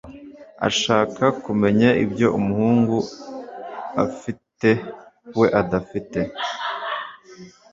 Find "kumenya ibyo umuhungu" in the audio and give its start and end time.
1.43-2.97